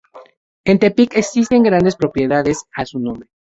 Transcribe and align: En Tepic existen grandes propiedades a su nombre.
En 0.65 0.79
Tepic 0.79 1.15
existen 1.15 1.61
grandes 1.61 1.95
propiedades 1.95 2.63
a 2.75 2.87
su 2.87 2.97
nombre. 2.97 3.29